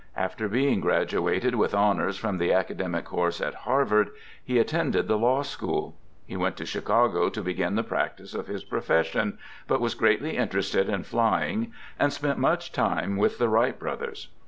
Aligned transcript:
After 0.15 0.47
being 0.49 0.79
graduated 0.79 1.53
with 1.53 1.75
honors 1.75 2.17
from 2.17 2.39
the 2.39 2.51
academic 2.51 3.05
course 3.05 3.39
at 3.39 3.53
Harvard, 3.53 4.09
he 4.43 4.57
attended 4.57 5.07
the 5.07 5.15
law 5.15 5.43
school. 5.43 5.95
He 6.25 6.35
went 6.35 6.57
to 6.57 6.65
Chicago 6.65 7.29
to 7.29 7.43
begin 7.43 7.75
the 7.75 7.83
practice 7.83 8.33
of 8.33 8.47
his 8.47 8.63
profession, 8.63 9.37
but 9.67 9.79
was 9.79 9.93
greatly 9.93 10.37
interested 10.37 10.89
in 10.89 11.03
flying 11.03 11.71
and 11.99 12.11
spent 12.11 12.39
much 12.39 12.71
time 12.71 13.15
with 13.15 13.37
the 13.37 13.47
Wright 13.47 13.77
Brothers. 13.77 14.29